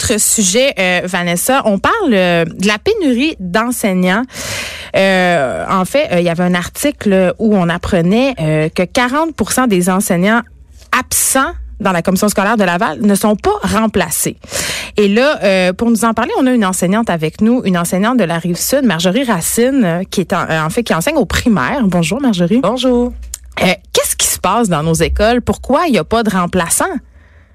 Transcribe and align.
autre 0.00 0.18
sujet, 0.18 0.72
euh, 0.78 1.00
Vanessa, 1.04 1.62
on 1.66 1.78
parle 1.78 2.12
euh, 2.12 2.44
de 2.44 2.66
la 2.66 2.78
pénurie 2.78 3.36
d'enseignants. 3.38 4.22
Euh, 4.96 5.64
en 5.68 5.84
fait, 5.84 6.08
il 6.12 6.22
y 6.22 6.30
avait 6.30 6.42
un 6.42 6.54
article 6.54 7.34
où 7.38 7.54
on 7.54 7.68
apprenait 7.68 8.34
que 8.74 8.82
40 8.82 9.68
des 9.68 9.90
enseignants 9.90 10.40
absents 10.98 11.52
dans 11.80 11.92
la 11.92 12.02
commission 12.02 12.28
scolaire 12.28 12.56
de 12.56 12.64
Laval 12.64 13.00
ne 13.02 13.14
sont 13.14 13.36
pas 13.36 13.54
remplacés. 13.62 14.36
Et 14.96 15.06
là, 15.08 15.72
pour 15.74 15.90
nous 15.90 16.04
en 16.04 16.12
parler, 16.12 16.32
on 16.38 16.46
a 16.46 16.50
une 16.50 16.64
enseignante 16.64 17.08
avec 17.08 17.40
nous, 17.40 17.62
une 17.64 17.78
enseignante 17.78 18.18
de 18.18 18.24
la 18.24 18.38
rive 18.38 18.56
sud, 18.56 18.82
Marjorie 18.82 19.24
Racine, 19.24 20.02
qui 20.10 20.22
est 20.22 20.32
en, 20.32 20.70
fait 20.70 20.82
qui 20.82 20.92
enseigne 20.92 21.16
au 21.16 21.26
primaire. 21.26 21.82
Bonjour, 21.84 22.20
Marjorie. 22.20 22.60
Bonjour. 22.60 23.12
Qu'est-ce 23.56 24.16
qui 24.16 24.26
se 24.26 24.40
passe 24.40 24.68
dans 24.68 24.82
nos 24.82 24.94
écoles? 24.94 25.40
Pourquoi 25.40 25.86
il 25.86 25.92
n'y 25.92 25.98
a 25.98 26.04
pas 26.04 26.24
de 26.24 26.30
remplaçants? 26.30 26.96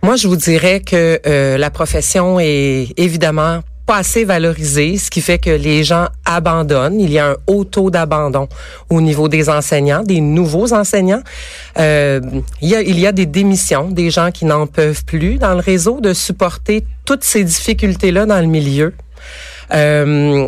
Moi, 0.06 0.18
je 0.18 0.28
vous 0.28 0.36
dirais 0.36 0.82
que 0.82 1.20
euh, 1.26 1.58
la 1.58 1.72
profession 1.72 2.40
est 2.40 2.94
évidemment 2.96 3.62
pas 3.88 3.98
assez 3.98 4.24
valorisée, 4.24 5.00
ce 5.00 5.10
qui 5.10 5.20
fait 5.20 5.40
que 5.40 5.50
les 5.50 5.84
gens 5.84 6.10
abandonnent. 6.26 7.00
Il 7.00 7.12
y 7.12 7.18
a 7.18 7.32
un 7.32 7.36
haut 7.48 7.64
taux 7.64 7.90
d'abandon 7.90 8.48
au 8.92 9.02
niveau 9.02 9.28
des 9.30 9.50
enseignants, 9.50 10.04
des 10.04 10.22
nouveaux 10.22 10.74
enseignants. 10.74 11.24
Euh, 11.80 12.22
il, 12.62 12.70
y 12.70 12.76
a, 12.76 12.82
il 12.82 13.00
y 13.00 13.08
a 13.08 13.12
des 13.12 13.26
démissions, 13.26 13.90
des 13.90 14.12
gens 14.12 14.30
qui 14.30 14.46
n'en 14.46 14.68
peuvent 14.68 15.04
plus 15.06 15.40
dans 15.40 15.56
le 15.56 15.60
réseau 15.60 16.00
de 16.02 16.14
supporter 16.14 16.86
toutes 17.06 17.24
ces 17.24 17.44
difficultés-là 17.44 18.28
dans 18.28 18.40
le 18.40 18.48
milieu. 18.48 18.94
Euh, 19.74 20.48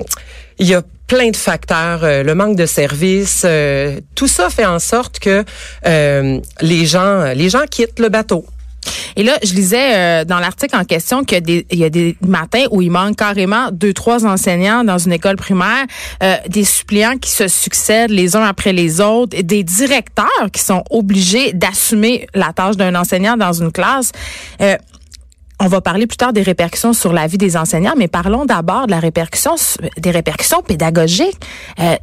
il 0.60 0.68
y 0.68 0.76
a 0.76 0.84
plein 1.08 1.32
de 1.32 1.36
facteurs, 1.36 2.04
euh, 2.04 2.22
le 2.22 2.36
manque 2.36 2.58
de 2.58 2.68
services, 2.68 3.44
euh, 3.46 4.00
tout 4.14 4.28
ça 4.28 4.50
fait 4.50 4.66
en 4.66 4.80
sorte 4.80 5.18
que 5.18 5.44
euh, 5.88 6.40
les 6.62 6.86
gens, 6.86 7.34
les 7.34 7.50
gens 7.50 7.66
quittent 7.70 8.00
le 8.00 8.10
bateau. 8.10 8.46
Et 9.16 9.24
là, 9.24 9.34
je 9.44 9.54
lisais 9.54 9.96
euh, 9.96 10.26
dans 10.26 10.40
l'article 10.40 10.76
en 10.76 10.84
question 10.84 11.24
qu'il 11.24 11.38
y 11.38 11.38
a 11.38 11.42
des, 11.42 11.66
y 11.72 11.84
a 11.86 12.28
matins 12.28 12.66
où 12.72 12.82
il 12.82 12.92
manque 12.92 13.16
carrément 13.18 13.70
deux, 13.72 13.94
trois 13.94 14.26
enseignants 14.26 14.84
dans 14.84 14.98
une 14.98 15.14
école 15.14 15.36
primaire, 15.36 15.86
euh, 16.24 16.36
des 16.48 16.64
suppléants 16.64 17.18
qui 17.18 17.32
se 17.32 17.48
succèdent 17.48 18.12
les 18.12 18.36
uns 18.36 18.44
après 18.44 18.74
les 18.74 19.02
autres, 19.02 19.40
des 19.42 19.64
directeurs 19.64 20.28
qui 20.54 20.62
sont 20.62 20.84
obligés 20.90 21.54
d'assumer 21.54 22.28
la 22.34 22.54
tâche 22.54 22.78
d'un 22.78 22.96
enseignant 22.96 23.38
dans 23.38 23.54
une 23.54 23.72
classe. 23.72 24.12
Euh, 24.62 24.76
on 25.60 25.68
va 25.68 25.82
parler 25.82 26.06
plus 26.06 26.18
tard 26.18 26.34
des 26.34 26.44
répercussions 26.44 26.94
sur 26.94 27.14
la 27.14 27.26
vie 27.26 27.40
des 27.40 27.58
enseignants, 27.58 27.96
mais 27.98 28.08
parlons 28.08 28.46
d'abord 28.46 28.86
de 28.86 28.92
la 28.92 29.00
répercussion, 29.00 29.56
des 29.98 30.12
répercussions 30.12 30.62
pédagogiques 30.62 31.40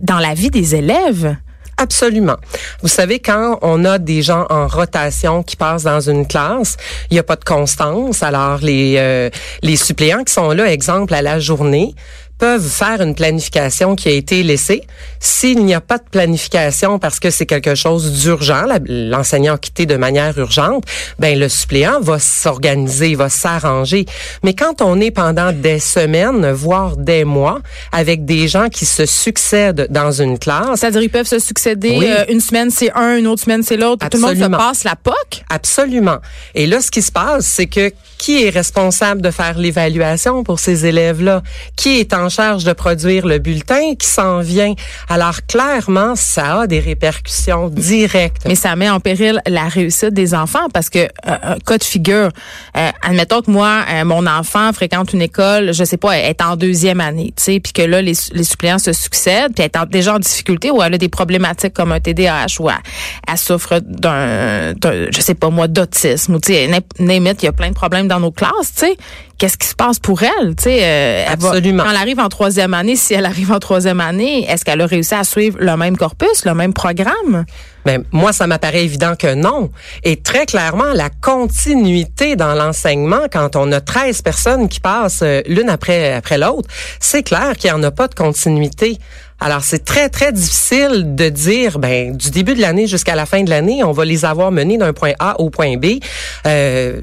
dans 0.01 0.19
la 0.19 0.35
vie 0.35 0.51
des 0.51 0.75
élèves. 0.75 1.37
Absolument. 1.77 2.37
Vous 2.83 2.89
savez, 2.89 3.19
quand 3.19 3.59
on 3.63 3.85
a 3.85 3.99
des 3.99 4.23
gens 4.23 4.47
en 4.49 4.69
rotation 4.69 5.43
qui 5.43 5.57
passent 5.57 5.83
dans 5.83 6.01
une 6.01 6.27
classe, 6.27 6.77
il 7.11 7.15
n'y 7.15 7.19
a 7.19 7.25
pas 7.25 7.37
de 7.37 7.45
constance. 7.45 8.23
Alors, 8.23 8.59
les, 8.59 8.95
euh, 8.99 9.31
les 9.63 9.77
suppléants 9.77 10.23
qui 10.25 10.33
sont 10.33 10.51
là, 10.53 10.71
exemple, 10.71 11.15
à 11.15 11.23
la 11.23 11.41
journée, 11.41 11.95
peuvent 12.39 12.69
faire 12.69 13.01
une 13.01 13.15
planification 13.15 13.95
qui 13.95 14.09
a 14.09 14.13
été 14.13 14.43
laissée. 14.43 14.83
S'il 15.21 15.65
n'y 15.65 15.75
a 15.75 15.81
pas 15.81 15.99
de 15.99 16.05
planification 16.11 16.99
parce 16.99 17.21
que 17.21 17.31
c'est 17.31 17.47
quelque 17.47 17.75
chose 17.75 18.21
d'urgent, 18.21 18.65
l'enseignant 18.87 19.55
a 19.55 19.59
quitté 19.59 19.87
de 19.87 19.97
manière 19.97 20.37
urgente, 20.39 20.85
ben 21.19 21.39
le 21.39 21.49
suppléant 21.49 22.01
va 22.01 22.19
s'organiser, 22.19 23.15
va 23.15 23.29
s'arranger. 23.29 24.07
Mais 24.43 24.55
quand 24.55 24.83
on 24.83 25.01
est 25.01 25.11
pendant 25.11 25.53
des 25.53 25.79
semaines, 25.79 26.51
voire 26.53 26.97
des 26.97 27.25
mois, 27.25 27.61
avec 27.93 28.25
des 28.25 28.49
gens 28.49 28.69
qui 28.69 28.85
se 28.85 29.07
succèdent 29.07 29.87
dans 29.91 30.11
une 30.11 30.39
classe, 30.39 30.81
c'est-à-dire 30.81 31.03
ils 31.03 31.11
peuvent 31.11 31.27
se 31.27 31.39
succéder 31.39 31.99
euh, 32.03 32.25
une 32.29 32.41
semaine 32.41 32.71
c'est 32.71 32.93
un, 32.95 33.17
une 33.17 33.27
autre 33.27 33.43
semaine 33.43 33.63
c'est 33.63 33.77
l'autre, 33.77 34.09
tout 34.09 34.17
le 34.17 34.23
monde 34.23 34.37
se 34.37 34.57
passe 34.57 34.85
la 34.85 34.97
POC? 34.97 35.45
Absolument. 35.49 36.19
Et 36.55 36.67
là, 36.67 36.81
ce 36.81 36.91
qui 36.91 37.03
se 37.03 37.13
passe, 37.13 37.47
c'est 37.47 37.67
que 37.67 37.93
qui 38.25 38.43
est 38.43 38.49
responsable 38.49 39.21
de 39.21 39.31
faire 39.31 39.59
l'évaluation 39.59 40.45
pour 40.45 40.59
ces 40.59 40.87
élèves-là? 40.87 41.43
Qui 41.77 42.01
est 42.01 42.15
en 42.15 42.31
charge 42.31 42.65
de 42.65 42.73
produire 42.73 43.27
le 43.27 43.39
bulletin 43.39 43.97
qui 43.99 44.07
s'en 44.09 44.41
vient? 44.41 44.73
Alors, 45.11 45.45
clairement, 45.47 46.17
ça 46.17 46.63
a 46.63 46.67
des 46.67 46.81
répercussions 46.81 47.69
directes. 47.69 48.45
Mais 48.47 48.55
ça 48.55 48.77
met 48.77 48.89
en 48.89 48.99
péril 48.99 49.43
la 49.47 49.69
réussite 49.69 50.15
des 50.15 50.33
enfants 50.33 50.71
parce 50.73 50.89
que, 50.89 51.01
euh, 51.01 51.57
cas 51.67 51.77
de 51.77 51.85
figure, 51.85 52.31
euh, 52.79 52.91
admettons 53.03 53.43
que 53.43 53.51
moi, 53.51 53.85
euh, 53.93 54.07
mon 54.07 54.27
enfant 54.27 54.73
fréquente 54.73 55.13
une 55.13 55.21
école, 55.21 55.75
je 55.75 55.85
sais 55.85 55.99
pas, 55.99 56.17
est 56.17 56.41
en 56.41 56.57
deuxième 56.57 57.03
année, 57.03 57.35
tu 57.37 57.43
sais, 57.43 57.61
puis 57.61 57.75
que 57.75 57.83
là, 57.83 58.01
les, 58.01 58.15
les 58.33 58.45
suppléants 58.45 58.79
se 58.79 58.95
succèdent, 58.95 59.53
puis 59.55 59.69
elle 59.71 59.83
est 59.83 59.91
déjà 59.91 60.15
en 60.15 60.19
difficulté 60.19 60.71
ou 60.71 60.83
elle 60.83 60.95
a 60.95 60.99
des 60.99 61.11
problématiques 61.11 61.75
comme 61.75 61.93
un 61.93 62.01
TDAH 62.01 62.59
ou 62.61 62.71
elle, 62.71 63.37
souffre 63.37 63.81
d'un, 63.81 64.73
je 64.83 65.21
sais 65.21 65.35
pas 65.35 65.51
moi, 65.51 65.69
d'autisme 65.69 66.37
ou, 66.37 66.41
tu 66.41 66.55
sais, 66.55 66.65
il 66.65 67.43
y 67.43 67.47
a 67.47 67.53
plein 67.53 67.69
de 67.69 67.75
problèmes 67.75 68.09
nos 68.21 68.31
classes, 68.31 68.73
tu 68.75 68.87
sais, 68.87 68.97
qu'est-ce 69.39 69.57
qui 69.57 69.67
se 69.67 69.75
passe 69.75 69.99
pour 69.99 70.23
elle, 70.23 70.55
tu 70.57 70.65
sais 70.65 70.81
euh, 70.83 71.25
Absolument. 71.29 71.85
quand 71.85 71.91
elle 71.91 71.97
arrive 71.97 72.21
en 72.21 72.29
troisième 72.29 72.75
année, 72.75 72.97
si 72.97 73.15
elle 73.15 73.27
arrive 73.27 73.53
en 73.53 73.59
troisième 73.59 74.01
année, 74.01 74.49
est-ce 74.51 74.65
qu'elle 74.65 74.81
a 74.81 74.87
réussi 74.87 75.15
à 75.15 75.25
suivre 75.25 75.59
le 75.61 75.77
même 75.77 75.97
corpus, 75.97 76.45
le 76.45 76.55
même 76.55 76.73
programme? 76.73 77.45
Ben, 77.85 78.03
moi, 78.13 78.33
ça 78.33 78.47
m'apparaît 78.47 78.85
évident 78.85 79.15
que 79.15 79.35
non. 79.35 79.71
Et 80.05 80.17
très 80.17 80.47
clairement, 80.47 80.93
la 80.95 81.11
continuité 81.11 82.35
dans 82.35 82.55
l'enseignement, 82.55 83.27
quand 83.31 83.57
on 83.57 83.71
a 83.73 83.81
13 83.81 84.23
personnes 84.23 84.69
qui 84.69 84.81
passent 84.81 85.21
euh, 85.23 85.43
l'une 85.47 85.69
après, 85.69 86.15
après 86.15 86.39
l'autre, 86.39 86.69
c'est 87.01 87.23
clair 87.23 87.57
qu'il 87.57 87.71
n'y 87.71 87.77
en 87.77 87.83
a 87.83 87.91
pas 87.91 88.09
de 88.09 88.15
continuité. 88.15 88.99
Alors, 89.41 89.63
c'est 89.63 89.85
très, 89.85 90.09
très 90.09 90.33
difficile 90.33 91.15
de 91.15 91.29
dire, 91.29 91.79
ben, 91.79 92.17
du 92.17 92.31
début 92.31 92.55
de 92.55 92.61
l'année 92.61 92.87
jusqu'à 92.87 93.15
la 93.15 93.27
fin 93.27 93.43
de 93.43 93.51
l'année, 93.51 93.85
on 93.85 93.93
va 93.93 94.05
les 94.07 94.25
avoir 94.25 94.51
menés 94.51 94.79
d'un 94.79 94.93
point 94.95 95.13
A 95.19 95.39
au 95.41 95.51
point 95.51 95.77
B. 95.77 95.99
Euh, 96.47 97.03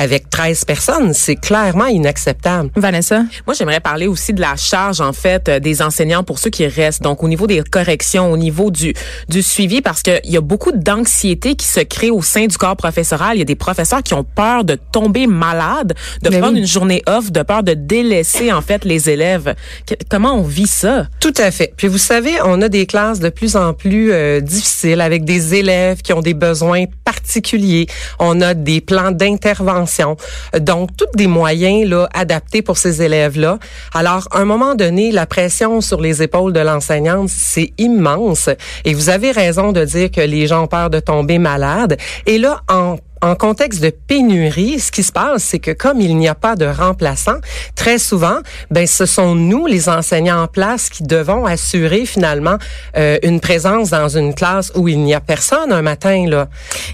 avec 0.00 0.30
13 0.30 0.64
personnes, 0.64 1.12
c'est 1.12 1.36
clairement 1.36 1.84
inacceptable. 1.84 2.70
Vanessa? 2.74 3.24
Moi, 3.46 3.54
j'aimerais 3.54 3.80
parler 3.80 4.06
aussi 4.06 4.32
de 4.32 4.40
la 4.40 4.56
charge, 4.56 5.02
en 5.02 5.12
fait, 5.12 5.46
euh, 5.50 5.60
des 5.60 5.82
enseignants 5.82 6.24
pour 6.24 6.38
ceux 6.38 6.48
qui 6.48 6.66
restent. 6.66 7.02
Donc, 7.02 7.22
au 7.22 7.28
niveau 7.28 7.46
des 7.46 7.62
corrections, 7.62 8.32
au 8.32 8.38
niveau 8.38 8.70
du, 8.70 8.94
du 9.28 9.42
suivi, 9.42 9.82
parce 9.82 10.00
qu'il 10.00 10.18
y 10.24 10.38
a 10.38 10.40
beaucoup 10.40 10.72
d'anxiété 10.72 11.54
qui 11.54 11.66
se 11.66 11.80
crée 11.80 12.10
au 12.10 12.22
sein 12.22 12.46
du 12.46 12.56
corps 12.56 12.78
professoral. 12.78 13.36
Il 13.36 13.40
y 13.40 13.42
a 13.42 13.44
des 13.44 13.56
professeurs 13.56 14.02
qui 14.02 14.14
ont 14.14 14.24
peur 14.24 14.64
de 14.64 14.78
tomber 14.90 15.26
malades, 15.26 15.92
de 16.22 16.30
prendre 16.30 16.56
une 16.56 16.66
journée 16.66 17.02
off, 17.06 17.30
de 17.30 17.42
peur 17.42 17.62
de 17.62 17.74
délaisser, 17.74 18.50
en 18.52 18.62
fait, 18.62 18.86
les 18.86 19.10
élèves. 19.10 19.54
comment 20.08 20.32
on 20.32 20.42
vit 20.42 20.66
ça? 20.66 21.08
Tout 21.20 21.34
à 21.36 21.50
fait. 21.50 21.74
Puis, 21.76 21.88
vous 21.88 21.98
savez, 21.98 22.38
on 22.42 22.62
a 22.62 22.70
des 22.70 22.86
classes 22.86 23.20
de 23.20 23.28
plus 23.28 23.54
en 23.54 23.74
plus 23.74 24.12
euh, 24.12 24.40
difficiles 24.40 25.02
avec 25.02 25.24
des 25.24 25.56
élèves 25.56 26.00
qui 26.00 26.14
ont 26.14 26.22
des 26.22 26.32
besoins 26.32 26.86
particuliers. 27.04 27.86
On 28.18 28.40
a 28.40 28.54
des 28.54 28.80
plans 28.80 29.10
d'intervention 29.10 29.89
donc, 30.58 30.96
tous 30.96 31.06
des 31.14 31.26
moyens 31.26 31.88
là 31.88 32.08
adaptés 32.14 32.62
pour 32.62 32.78
ces 32.78 33.02
élèves-là. 33.02 33.58
Alors, 33.94 34.28
à 34.30 34.38
un 34.38 34.44
moment 34.44 34.74
donné, 34.74 35.12
la 35.12 35.26
pression 35.26 35.80
sur 35.80 36.00
les 36.00 36.22
épaules 36.22 36.52
de 36.52 36.60
l'enseignante, 36.60 37.28
c'est 37.28 37.72
immense. 37.78 38.48
Et 38.84 38.94
vous 38.94 39.08
avez 39.08 39.30
raison 39.30 39.72
de 39.72 39.84
dire 39.84 40.10
que 40.10 40.20
les 40.20 40.46
gens 40.46 40.64
ont 40.64 40.66
peur 40.66 40.90
de 40.90 41.00
tomber 41.00 41.38
malades. 41.38 41.96
Et 42.26 42.38
là, 42.38 42.60
en 42.68 42.96
en 43.22 43.34
contexte 43.34 43.82
de 43.82 43.90
pénurie, 43.90 44.80
ce 44.80 44.90
qui 44.90 45.02
se 45.02 45.12
passe, 45.12 45.44
c'est 45.44 45.58
que 45.58 45.72
comme 45.72 46.00
il 46.00 46.16
n'y 46.16 46.28
a 46.28 46.34
pas 46.34 46.56
de 46.56 46.66
remplaçant, 46.66 47.36
très 47.74 47.98
souvent, 47.98 48.38
ben 48.70 48.86
ce 48.86 49.06
sont 49.06 49.34
nous, 49.34 49.66
les 49.66 49.88
enseignants 49.88 50.42
en 50.42 50.46
place, 50.46 50.88
qui 50.88 51.02
devons 51.02 51.44
assurer 51.46 52.06
finalement 52.06 52.56
euh, 52.96 53.18
une 53.22 53.40
présence 53.40 53.90
dans 53.90 54.08
une 54.08 54.34
classe 54.34 54.72
où 54.74 54.88
il 54.88 55.00
n'y 55.00 55.14
a 55.14 55.20
personne 55.20 55.72
un 55.72 55.82
matin 55.82 56.26
là. 56.26 56.48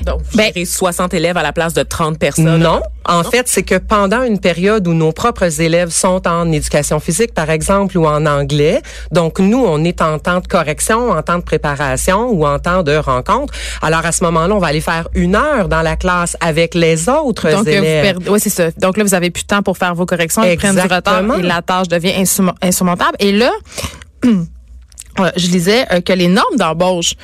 Donc, 0.04 0.22
ben, 0.34 0.52
60 0.64 1.14
élèves 1.14 1.36
à 1.36 1.42
la 1.42 1.52
place 1.52 1.74
de 1.74 1.82
30 1.82 2.18
personnes. 2.18 2.58
Non, 2.58 2.80
en 3.08 3.22
fait, 3.24 3.48
c'est 3.48 3.62
que 3.62 3.76
pendant 3.76 4.22
une 4.22 4.38
période 4.38 4.86
où 4.88 4.94
nos 4.94 5.12
propres 5.12 5.60
élèves 5.60 5.90
sont 5.90 6.26
en 6.26 6.50
éducation 6.52 7.00
physique, 7.00 7.34
par 7.34 7.50
exemple, 7.50 7.96
ou 7.98 8.06
en 8.06 8.26
anglais, 8.26 8.82
donc 9.12 9.38
nous, 9.38 9.64
on 9.64 9.82
est 9.84 10.02
en 10.02 10.18
temps 10.18 10.40
de 10.40 10.46
correction, 10.46 11.10
en 11.10 11.22
temps 11.22 11.38
de 11.38 11.42
préparation 11.42 12.30
ou 12.30 12.46
en 12.46 12.58
temps 12.58 12.82
de 12.82 12.96
rencontre. 12.96 13.54
Alors 13.82 14.04
à 14.04 14.12
ce 14.12 14.24
moment-là, 14.24 14.54
on 14.54 14.58
va 14.58 14.68
aller 14.68 14.80
faire 14.80 15.08
une 15.14 15.36
heure 15.36 15.68
dans 15.68 15.82
la 15.82 15.96
classe 15.96 16.36
avec 16.40 16.74
les 16.74 17.08
autres 17.08 17.50
Donc, 17.50 17.66
élèves. 17.66 18.18
oui, 18.28 18.40
c'est 18.40 18.50
ça. 18.50 18.70
Donc 18.78 18.96
là, 18.96 19.04
vous 19.04 19.14
avez 19.14 19.30
plus 19.30 19.42
de 19.42 19.48
temps 19.48 19.62
pour 19.62 19.78
faire 19.78 19.94
vos 19.94 20.06
corrections, 20.06 20.42
ils 20.44 20.56
prennent 20.56 20.74
du 20.74 20.80
retard 20.82 21.22
et 21.38 21.42
la 21.42 21.62
tâche 21.62 21.88
devient 21.88 22.14
insurmontable. 22.62 23.16
Et 23.18 23.32
là, 23.32 23.52
je 25.36 25.48
disais 25.48 25.86
euh, 25.92 26.00
que 26.00 26.12
les 26.12 26.28
normes 26.28 26.56
d'embauche 26.56 27.14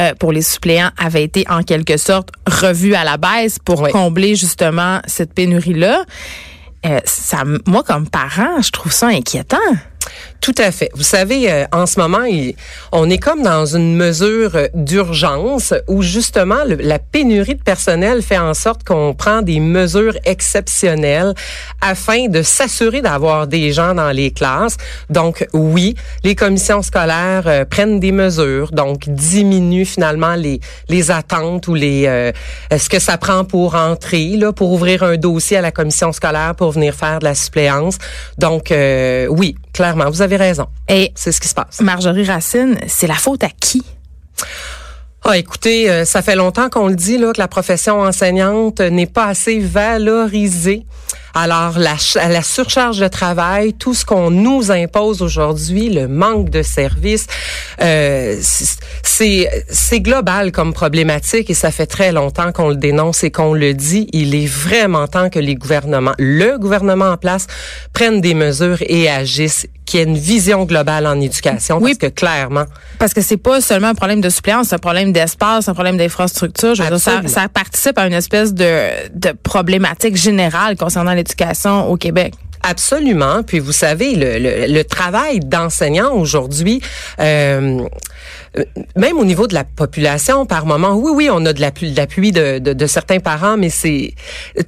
euh, 0.00 0.14
pour 0.14 0.32
les 0.32 0.42
suppléants 0.42 0.90
avaient 0.98 1.24
été 1.24 1.44
en 1.48 1.62
quelque 1.62 1.96
sorte 1.96 2.30
revues 2.46 2.94
à 2.94 3.04
la 3.04 3.16
baisse 3.16 3.58
pour 3.58 3.88
combler 3.88 4.34
justement 4.34 5.00
cette 5.06 5.34
pénurie-là. 5.34 6.04
Euh, 6.86 7.00
ça, 7.04 7.42
moi, 7.66 7.82
comme 7.82 8.08
parent, 8.08 8.60
je 8.62 8.70
trouve 8.70 8.92
ça 8.92 9.08
inquiétant. 9.08 9.56
Tout 10.40 10.54
à 10.58 10.70
fait. 10.70 10.90
Vous 10.94 11.02
savez, 11.02 11.50
euh, 11.50 11.64
en 11.72 11.86
ce 11.86 11.98
moment, 11.98 12.24
on 12.92 13.10
est 13.10 13.18
comme 13.18 13.42
dans 13.42 13.66
une 13.66 13.96
mesure 13.96 14.52
d'urgence 14.72 15.74
où 15.88 16.02
justement 16.02 16.60
la 16.64 17.00
pénurie 17.00 17.56
de 17.56 17.62
personnel 17.62 18.22
fait 18.22 18.38
en 18.38 18.54
sorte 18.54 18.84
qu'on 18.84 19.14
prend 19.14 19.42
des 19.42 19.58
mesures 19.58 20.16
exceptionnelles 20.24 21.34
afin 21.80 22.28
de 22.28 22.42
s'assurer 22.42 23.02
d'avoir 23.02 23.48
des 23.48 23.72
gens 23.72 23.94
dans 23.94 24.10
les 24.10 24.30
classes. 24.30 24.76
Donc 25.10 25.46
oui, 25.52 25.96
les 26.22 26.36
commissions 26.36 26.82
scolaires 26.82 27.44
euh, 27.46 27.64
prennent 27.64 27.98
des 27.98 28.12
mesures, 28.12 28.70
donc 28.70 29.08
diminuent 29.08 29.86
finalement 29.86 30.36
les 30.36 30.60
les 30.88 31.10
attentes 31.10 31.66
ou 31.66 31.74
les 31.74 32.04
euh, 32.06 32.30
ce 32.76 32.88
que 32.88 33.00
ça 33.00 33.18
prend 33.18 33.44
pour 33.44 33.74
entrer 33.74 34.36
là, 34.36 34.52
pour 34.52 34.70
ouvrir 34.72 35.02
un 35.02 35.16
dossier 35.16 35.56
à 35.56 35.62
la 35.62 35.72
commission 35.72 36.12
scolaire 36.12 36.54
pour 36.54 36.70
venir 36.70 36.94
faire 36.94 37.18
de 37.18 37.24
la 37.24 37.34
suppléance. 37.34 37.98
Donc 38.38 38.72
oui, 39.30 39.56
clairement, 39.72 40.10
vous 40.10 40.22
avez 40.22 40.27
raison. 40.36 40.66
Et 40.88 41.12
c'est 41.14 41.32
ce 41.32 41.40
qui 41.40 41.48
se 41.48 41.54
passe. 41.54 41.80
Marjorie 41.80 42.24
Racine, 42.24 42.78
c'est 42.86 43.06
la 43.06 43.14
faute 43.14 43.44
à 43.44 43.48
qui? 43.48 43.82
Ah, 45.24 45.36
écoutez, 45.36 45.90
euh, 45.90 46.04
ça 46.04 46.22
fait 46.22 46.36
longtemps 46.36 46.70
qu'on 46.70 46.88
le 46.88 46.94
dit 46.94 47.18
là 47.18 47.32
que 47.32 47.38
la 47.38 47.48
profession 47.48 48.00
enseignante 48.00 48.80
n'est 48.80 49.06
pas 49.06 49.26
assez 49.26 49.58
valorisée. 49.58 50.86
Alors, 51.34 51.78
la, 51.78 51.94
la 52.28 52.42
surcharge 52.42 52.98
de 52.98 53.08
travail, 53.08 53.74
tout 53.74 53.94
ce 53.94 54.04
qu'on 54.04 54.30
nous 54.30 54.70
impose 54.72 55.22
aujourd'hui, 55.22 55.88
le 55.88 56.08
manque 56.08 56.50
de 56.50 56.62
services, 56.62 57.26
euh, 57.80 58.36
c'est 58.40 59.48
c'est 59.68 60.00
global 60.00 60.52
comme 60.52 60.72
problématique 60.72 61.50
et 61.50 61.54
ça 61.54 61.70
fait 61.70 61.86
très 61.86 62.12
longtemps 62.12 62.52
qu'on 62.52 62.70
le 62.70 62.76
dénonce 62.76 63.22
et 63.24 63.30
qu'on 63.30 63.54
le 63.54 63.74
dit. 63.74 64.08
Il 64.12 64.34
est 64.34 64.46
vraiment 64.46 65.06
temps 65.06 65.30
que 65.30 65.38
les 65.38 65.54
gouvernements, 65.54 66.14
le 66.18 66.58
gouvernement 66.58 67.10
en 67.10 67.16
place, 67.16 67.46
prennent 67.92 68.20
des 68.20 68.34
mesures 68.34 68.78
et 68.80 69.08
agissent 69.08 69.66
qu'il 69.84 70.00
y 70.00 70.02
ait 70.02 70.06
une 70.06 70.18
vision 70.18 70.64
globale 70.64 71.06
en 71.06 71.18
éducation 71.18 71.78
oui, 71.80 71.94
parce 71.94 72.10
que 72.10 72.14
clairement 72.14 72.64
parce 72.98 73.14
que 73.14 73.22
c'est 73.22 73.38
pas 73.38 73.62
seulement 73.62 73.88
un 73.88 73.94
problème 73.94 74.20
de 74.20 74.28
suppléance, 74.28 74.68
c'est 74.68 74.74
un 74.74 74.78
problème 74.78 75.12
d'espace, 75.12 75.66
un 75.68 75.72
problème 75.72 75.96
d'infrastructure, 75.96 76.76
ça, 76.76 77.22
ça 77.26 77.48
participe 77.48 77.96
à 77.96 78.06
une 78.06 78.12
espèce 78.12 78.52
de 78.52 79.08
de 79.14 79.32
problématique 79.42 80.16
générale 80.16 80.76
concernant 80.76 80.97
l'éducation 81.04 81.88
au 81.88 81.96
Québec. 81.96 82.34
Absolument. 82.62 83.42
Puis 83.42 83.60
vous 83.60 83.72
savez, 83.72 84.14
le, 84.14 84.66
le, 84.66 84.84
travail 84.84 85.40
d'enseignant 85.40 86.12
aujourd'hui, 86.12 86.80
euh, 87.20 87.80
même 88.96 89.18
au 89.18 89.24
niveau 89.24 89.46
de 89.46 89.54
la 89.54 89.64
population, 89.64 90.46
par 90.46 90.66
moment, 90.66 90.94
oui, 90.94 91.12
oui, 91.14 91.28
on 91.30 91.44
a 91.44 91.52
de 91.52 91.60
l'appui, 91.60 92.32
de, 92.32 92.58
de, 92.58 92.72
de, 92.72 92.86
certains 92.86 93.20
parents, 93.20 93.56
mais 93.56 93.68
c'est 93.68 94.14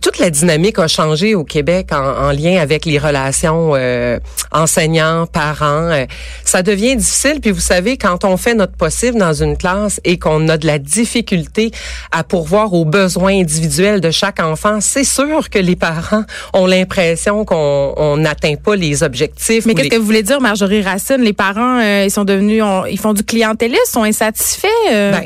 toute 0.01 0.19
la 0.19 0.31
dynamique 0.31 0.79
a 0.79 0.87
changé 0.87 1.35
au 1.35 1.45
Québec 1.45 1.89
en, 1.93 2.29
en 2.29 2.31
lien 2.31 2.61
avec 2.61 2.85
les 2.85 2.99
relations 2.99 3.73
euh, 3.75 4.19
enseignants, 4.53 5.27
parents. 5.27 5.91
Euh, 5.91 6.05
ça 6.45 6.63
devient 6.63 6.97
difficile. 6.97 7.41
Puis 7.41 7.51
vous 7.51 7.61
savez, 7.61 7.97
quand 7.97 8.25
on 8.25 8.37
fait 8.37 8.55
notre 8.55 8.77
possible 8.77 9.19
dans 9.19 9.33
une 9.33 9.57
classe 9.57 10.01
et 10.05 10.19
qu'on 10.19 10.49
a 10.49 10.57
de 10.57 10.67
la 10.67 10.79
difficulté 10.79 11.71
à 12.13 12.23
pourvoir 12.23 12.73
aux 12.75 12.85
besoins 12.85 13.41
individuels 13.41 14.01
de 14.01 14.11
chaque 14.11 14.41
enfant, 14.41 14.81
c'est 14.81 15.05
sûr 15.05 15.49
que 15.51 15.59
les 15.59 15.77
parents 15.77 16.25
ont 16.53 16.67
l'impression 16.67 17.45
qu'on 17.45 18.17
n'atteint 18.19 18.57
pas 18.57 18.77
les 18.77 19.03
objectifs. 19.03 19.67
Mais 19.67 19.75
qu'est-ce 19.75 19.89
que 19.89 19.97
vous 19.97 20.07
voulez 20.07 20.23
dire, 20.23 20.41
Marjorie 20.41 20.83
Racine? 20.83 21.23
Les 21.23 21.33
parents, 21.33 21.81
euh, 21.81 22.05
ils 22.05 22.11
sont 22.11 22.25
devenus, 22.25 22.63
ils 22.91 22.99
font 22.99 23.15
du 23.15 23.25
clientélisme 23.25 23.70
sont 23.87 24.03
insatisfaits? 24.03 24.69
Euh? 24.91 25.13
Ben, 25.13 25.25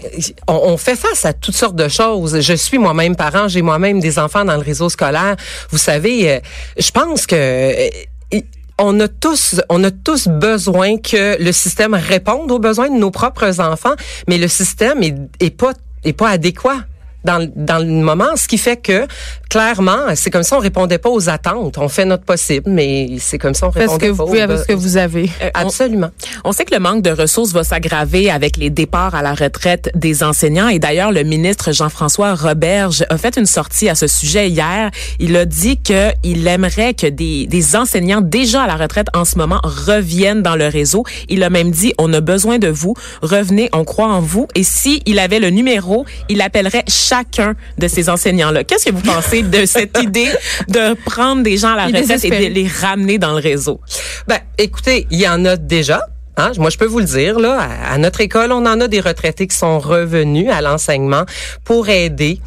on, 0.48 0.76
fait 0.76 0.96
face 0.96 1.24
à 1.24 1.32
toutes 1.32 1.54
sortes 1.54 1.76
de 1.76 1.88
choses. 1.88 2.40
Je 2.40 2.54
suis 2.54 2.78
moi-même 2.78 3.16
parent, 3.16 3.48
j'ai 3.48 3.62
moi-même 3.62 4.00
des 4.00 4.18
enfants 4.18 4.44
dans 4.44 4.56
le 4.56 4.62
réseau 4.62 4.88
scolaire. 4.88 5.36
Vous 5.70 5.78
savez, 5.78 6.30
euh, 6.30 6.40
je 6.78 6.90
pense 6.90 7.26
que 7.26 7.36
euh, 7.36 8.40
on 8.78 8.98
a 9.00 9.08
tous, 9.08 9.60
on 9.68 9.84
a 9.84 9.90
tous 9.90 10.28
besoin 10.28 10.98
que 10.98 11.40
le 11.42 11.52
système 11.52 11.94
réponde 11.94 12.50
aux 12.50 12.58
besoins 12.58 12.88
de 12.88 12.96
nos 12.96 13.10
propres 13.10 13.60
enfants, 13.60 13.94
mais 14.28 14.38
le 14.38 14.48
système 14.48 15.02
est, 15.02 15.14
est 15.40 15.50
pas 15.50 15.72
est 16.04 16.12
pas 16.12 16.28
adéquat 16.28 16.84
dans, 17.24 17.48
dans 17.56 17.78
le 17.78 17.86
moment, 17.86 18.36
ce 18.36 18.46
qui 18.46 18.58
fait 18.58 18.76
que 18.76 19.06
clairement, 19.54 20.14
c'est 20.16 20.30
comme 20.30 20.42
ça 20.42 20.56
on 20.56 20.60
répondait 20.60 20.98
pas 20.98 21.10
aux 21.10 21.28
attentes. 21.28 21.78
On 21.78 21.88
fait 21.88 22.04
notre 22.04 22.24
possible, 22.24 22.68
mais 22.68 23.16
c'est 23.18 23.38
comme 23.38 23.54
ça 23.54 23.66
on 23.66 23.70
répondait 23.70 23.86
Parce 23.86 23.98
que 23.98 24.08
vous 24.08 24.26
pouvez 24.26 24.42
avec 24.42 24.58
ce 24.58 24.64
que 24.64 24.72
vous 24.72 24.96
avez. 24.96 25.30
Euh, 25.42 25.50
absolument. 25.54 26.10
On, 26.44 26.52
sait 26.52 26.64
que 26.64 26.74
le 26.74 26.80
manque 26.80 27.02
de 27.02 27.10
ressources 27.10 27.52
va 27.52 27.62
s'aggraver 27.62 28.30
avec 28.30 28.56
les 28.56 28.70
départs 28.70 29.14
à 29.14 29.22
la 29.22 29.32
retraite 29.32 29.90
des 29.94 30.24
enseignants. 30.24 30.68
Et 30.68 30.78
d'ailleurs, 30.78 31.12
le 31.12 31.22
ministre 31.22 31.72
Jean-François 31.72 32.34
Roberge 32.34 33.04
a 33.10 33.16
fait 33.16 33.36
une 33.36 33.46
sortie 33.46 33.88
à 33.88 33.94
ce 33.94 34.06
sujet 34.06 34.50
hier. 34.50 34.90
Il 35.20 35.36
a 35.36 35.44
dit 35.44 35.76
qu'il 35.76 36.46
aimerait 36.48 36.94
que 36.94 37.06
des, 37.06 37.46
des 37.46 37.76
enseignants 37.76 38.20
déjà 38.20 38.62
à 38.62 38.66
la 38.66 38.76
retraite 38.76 39.06
en 39.14 39.24
ce 39.24 39.38
moment 39.38 39.60
reviennent 39.62 40.42
dans 40.42 40.56
le 40.56 40.66
réseau. 40.66 41.04
Il 41.28 41.42
a 41.44 41.50
même 41.50 41.70
dit 41.70 41.94
on 41.98 42.12
a 42.12 42.20
besoin 42.20 42.58
de 42.58 42.68
vous. 42.68 42.94
Revenez, 43.22 43.70
on 43.72 43.84
croit 43.84 44.08
en 44.08 44.20
vous. 44.20 44.48
Et 44.54 44.64
si 44.64 45.00
il 45.06 45.18
avait 45.20 45.38
le 45.38 45.50
numéro, 45.50 46.04
il 46.28 46.42
appellerait 46.42 46.84
chacun 47.14 47.54
de 47.78 47.88
ces 47.88 48.08
enseignants-là. 48.08 48.64
Qu'est-ce 48.64 48.86
que 48.86 48.92
vous 48.92 49.02
pensez 49.02 49.42
de 49.42 49.66
cette 49.66 49.98
idée 50.02 50.30
de 50.68 50.94
prendre 51.04 51.42
des 51.42 51.56
gens 51.56 51.72
à 51.72 51.76
la 51.76 51.86
retraite 51.86 52.24
et 52.24 52.30
de 52.30 52.54
les 52.54 52.66
ramener 52.66 53.18
dans 53.18 53.32
le 53.32 53.40
réseau? 53.40 53.80
Ben, 54.26 54.38
écoutez, 54.58 55.06
il 55.10 55.20
y 55.20 55.28
en 55.28 55.44
a 55.44 55.56
déjà. 55.56 56.00
Hein? 56.36 56.52
Moi, 56.58 56.70
je 56.70 56.78
peux 56.78 56.86
vous 56.86 56.98
le 56.98 57.04
dire, 57.04 57.38
là, 57.38 57.68
à 57.88 57.96
notre 57.98 58.20
école, 58.20 58.50
on 58.50 58.66
en 58.66 58.80
a 58.80 58.88
des 58.88 59.00
retraités 59.00 59.46
qui 59.46 59.56
sont 59.56 59.78
revenus 59.78 60.50
à 60.50 60.60
l'enseignement 60.60 61.24
pour 61.64 61.88
aider. 61.88 62.40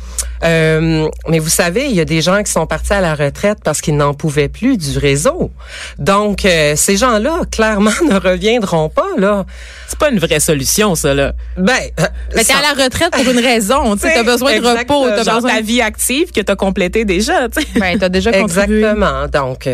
Euh, 0.44 1.07
mais 1.28 1.39
vous 1.39 1.50
savez, 1.50 1.86
il 1.86 1.95
y 1.95 2.01
a 2.01 2.06
des 2.06 2.22
gens 2.22 2.44
qui 2.44 2.51
sont 2.51 2.68
partis 2.68 2.94
à 2.94 3.01
la 3.01 3.16
retraite 3.16 3.60
parce 3.63 3.81
qu'ils 3.81 3.95
n'en 3.95 4.13
pouvaient 4.13 4.50
plus 4.50 4.78
du 4.78 4.98
réseau. 4.98 5.51
Donc, 6.00 6.45
euh, 6.45 6.75
ces 6.75 6.98
gens-là, 6.98 7.42
clairement, 7.50 7.92
ne 8.10 8.16
reviendront 8.16 8.89
pas, 8.89 9.07
là. 9.18 9.45
C'est 9.88 9.98
pas 9.98 10.10
une 10.10 10.19
vraie 10.19 10.42
solution, 10.42 10.95
ça, 10.95 11.13
là. 11.13 11.34
Ben, 11.56 11.74
euh, 12.00 12.06
mais 12.36 12.44
t'es 12.44 12.54
à 12.54 12.62
la 12.62 12.84
retraite 12.84 13.12
pour 13.12 13.31
une 13.31 13.39
raison. 13.39 13.95
Tu 13.95 14.06
as 14.06 14.24
besoin 14.24 14.60
de 14.60 14.66
repos. 14.66 15.07
T'as 15.10 15.36
besoin 15.36 15.62
de 15.62 15.66
vie 15.66 15.81
active 15.81 16.31
que 16.31 16.42
t'as 16.42 16.56
complété 16.56 17.06
déjà, 17.06 17.48
tu 17.48 17.62
sais. 17.62 17.80
Ben, 17.80 17.98
t'as 17.98 18.10
déjà 18.10 18.31
contribué. 18.31 18.80
Exactement. 18.80 19.28
Donc, 19.28 19.69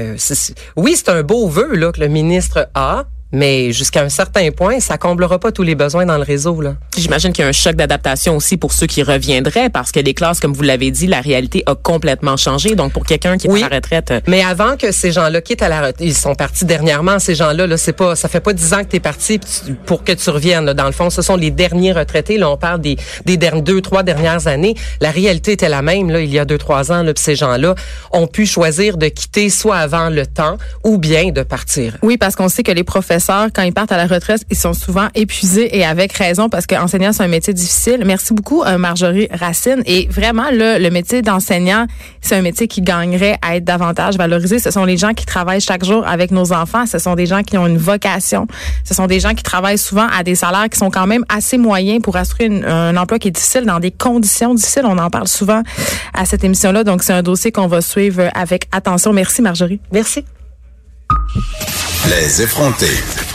oui, 0.76 0.94
c'est 0.96 1.10
un 1.10 1.24
beau 1.24 1.48
vœu, 1.48 1.76
là, 1.76 1.92
que 1.92 2.00
le 2.00 2.08
ministre 2.08 2.70
a. 2.76 3.06
Mais 3.34 3.74
jusqu'à 3.74 4.04
un 4.04 4.10
certain 4.10 4.52
point, 4.52 4.80
ça 4.80 4.98
comblera 4.98 5.40
pas 5.40 5.52
tous 5.52 5.64
les 5.64 5.74
besoins 5.74 6.06
dans 6.06 6.18
le 6.18 6.24
réseau. 6.24 6.62
Là. 6.62 6.76
J'imagine 6.96 7.34
qu'il 7.34 7.44
y 7.44 7.46
a 7.46 7.50
un 7.50 7.52
choc 7.52 7.76
d'adaptation 7.76 8.38
aussi 8.38 8.58
pour 8.58 8.72
ceux 8.72 8.86
qui 8.86 9.02
reviendraient, 9.02 9.70
parce 9.72 9.92
que 9.92 10.00
les 10.00 10.14
classes, 10.14 10.40
comme 10.40 10.54
vous 10.54 10.62
l'avez 10.62 10.92
dit, 10.92 11.08
la 11.08 11.20
réalité 11.20 11.64
a 11.66 11.74
complètement 11.74 12.38
changé. 12.38 12.76
Donc, 12.76 12.94
pour 12.94 13.06
quelqu'un 13.06 13.38
qui 13.40 13.48
est 13.48 13.64
à 13.64 13.70
la 13.70 13.76
retraite... 13.76 14.12
Euh, 14.12 14.22
Mais 14.28 14.44
avant 14.44 14.78
que 14.78 14.92
ces 14.92 15.12
gens-là 15.12 15.42
quittent 15.42 15.64
à 15.64 15.70
la 15.70 15.80
retraite, 15.80 15.96
ils 16.00 16.14
sont 16.14 16.36
partis 16.36 16.66
dernièrement, 16.66 17.18
ces 17.18 17.34
gens-là, 17.34 17.66
là, 17.66 17.78
c'est 17.78 17.94
pas, 17.94 18.16
ça 18.16 18.30
fait 18.30 18.40
pas 18.40 18.54
dix 18.54 18.72
ans 18.72 18.84
que 18.84 18.90
tu 18.90 18.98
es 18.98 19.00
parti 19.00 19.40
pour 19.88 20.04
que 20.04 20.12
tu 20.12 20.30
reviennes. 20.30 20.72
Dans 20.74 20.86
le 20.86 20.92
fond, 20.92 21.10
ce 21.10 21.24
sont 21.24 21.36
les 21.36 21.50
derniers 21.50 21.92
retraités. 21.92 22.38
Là, 22.38 22.52
on 22.52 22.58
parle 22.58 22.82
des, 22.82 22.98
des 23.26 23.38
deux, 23.38 23.82
trois 23.82 24.04
dernières 24.04 24.46
années. 24.46 24.76
La 25.02 25.10
réalité 25.10 25.54
était 25.54 25.70
la 25.70 25.82
même, 25.82 26.12
là, 26.12 26.22
il 26.22 26.32
y 26.32 26.38
a 26.38 26.46
deux, 26.46 26.60
trois 26.60 26.92
ans, 26.92 27.02
là, 27.02 27.14
ces 27.16 27.36
gens-là 27.36 27.74
ont 28.12 28.28
pu 28.28 28.46
choisir 28.46 28.98
de 28.98 29.08
quitter 29.08 29.50
soit 29.50 29.78
avant 29.78 30.10
le 30.10 30.28
temps 30.28 30.58
ou 30.84 31.00
bien 31.00 31.32
de 31.32 31.42
partir. 31.42 31.98
Oui, 32.04 32.18
parce 32.18 32.36
qu'on 32.36 32.48
sait 32.50 32.62
que 32.62 32.72
les 32.72 32.84
professeurs 32.84 33.23
quand 33.28 33.62
ils 33.64 33.74
partent 33.74 33.92
à 33.92 33.98
la 33.98 34.08
retraite, 34.08 34.44
ils 34.50 34.58
sont 34.58 34.74
souvent 34.74 35.08
épuisés 35.16 35.78
et 35.78 35.86
avec 35.86 36.14
raison 36.14 36.50
parce 36.50 36.66
qu'enseignant, 36.68 37.14
c'est 37.14 37.24
un 37.24 37.28
métier 37.28 37.54
difficile. 37.54 38.04
Merci 38.06 38.34
beaucoup, 38.34 38.64
euh, 38.64 38.78
Marjorie 38.78 39.28
Racine. 39.32 39.82
Et 39.86 40.08
vraiment, 40.08 40.50
là, 40.52 40.80
le 40.80 40.90
métier 40.90 41.22
d'enseignant, 41.22 41.88
c'est 42.22 42.36
un 42.36 42.42
métier 42.42 42.68
qui 42.68 42.82
gagnerait 42.82 43.38
à 43.42 43.56
être 43.56 43.64
davantage 43.64 44.18
valorisé. 44.18 44.60
Ce 44.60 44.72
sont 44.72 44.86
les 44.86 44.98
gens 44.98 45.14
qui 45.14 45.26
travaillent 45.26 45.62
chaque 45.62 45.84
jour 45.84 46.06
avec 46.08 46.32
nos 46.32 46.52
enfants. 46.54 46.86
Ce 46.86 47.00
sont 47.00 47.16
des 47.16 47.26
gens 47.26 47.44
qui 47.44 47.58
ont 47.58 47.68
une 47.68 47.78
vocation. 47.78 48.48
Ce 48.84 48.94
sont 48.94 49.08
des 49.08 49.20
gens 49.20 49.34
qui 49.34 49.44
travaillent 49.44 49.78
souvent 49.78 50.08
à 50.08 50.24
des 50.24 50.36
salaires 50.36 50.70
qui 50.70 50.78
sont 50.78 50.92
quand 50.92 51.08
même 51.08 51.24
assez 51.30 51.58
moyens 51.58 52.02
pour 52.02 52.16
assurer 52.16 52.50
un 52.66 52.96
emploi 52.98 53.20
qui 53.20 53.30
est 53.30 53.32
difficile 53.32 53.66
dans 53.66 53.80
des 53.80 53.92
conditions 53.92 54.54
difficiles. 54.54 54.86
On 54.86 54.98
en 54.98 55.10
parle 55.10 55.28
souvent 55.28 55.62
à 56.14 56.26
cette 56.26 56.44
émission-là. 56.44 56.84
Donc, 56.84 57.04
c'est 57.04 57.14
un 57.14 57.24
dossier 57.24 57.52
qu'on 57.52 57.68
va 57.68 57.82
suivre 57.82 58.30
avec 58.34 58.68
attention. 58.72 59.14
Merci, 59.14 59.42
Marjorie. 59.42 59.80
Merci. 59.92 60.26
Les 62.10 62.42
effrontés. 62.42 63.33